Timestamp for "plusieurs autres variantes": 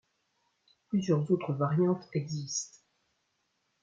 0.89-2.09